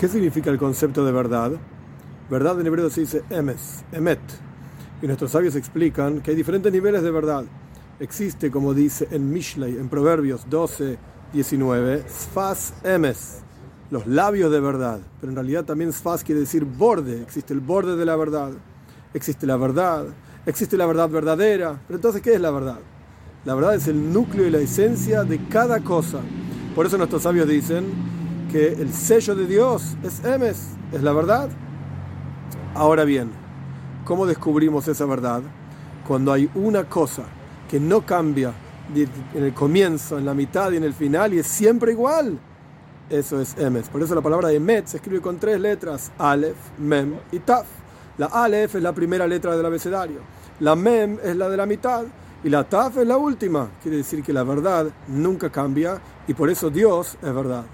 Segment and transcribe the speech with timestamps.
[0.00, 1.52] ¿Qué significa el concepto de verdad?
[2.30, 4.18] Verdad en hebreo se dice emes, emet.
[5.02, 7.44] Y nuestros sabios explican que hay diferentes niveles de verdad.
[7.98, 10.96] Existe, como dice en Mishlei, en Proverbios 12,
[11.34, 13.42] 19, sfas emes,
[13.90, 15.00] los labios de verdad.
[15.20, 17.20] Pero en realidad también sfas quiere decir borde.
[17.20, 18.52] Existe el borde de la verdad.
[19.12, 20.06] Existe la verdad.
[20.46, 21.78] Existe la verdad verdadera.
[21.86, 22.78] Pero entonces, ¿qué es la verdad?
[23.44, 26.20] La verdad es el núcleo y la esencia de cada cosa.
[26.74, 28.19] Por eso nuestros sabios dicen
[28.50, 31.48] que el sello de Dios es Emes, es la verdad.
[32.74, 33.30] Ahora bien,
[34.04, 35.42] ¿cómo descubrimos esa verdad?
[36.06, 37.22] Cuando hay una cosa
[37.68, 38.52] que no cambia
[38.94, 42.38] en el comienzo, en la mitad y en el final y es siempre igual.
[43.08, 43.88] Eso es Emes.
[43.88, 47.66] Por eso la palabra Emet se escribe con tres letras, Aleph, Mem y Taf.
[48.18, 50.18] La Aleph es la primera letra del abecedario,
[50.58, 52.04] la Mem es la de la mitad
[52.42, 53.70] y la Taf es la última.
[53.82, 57.64] Quiere decir que la verdad nunca cambia y por eso Dios es verdad.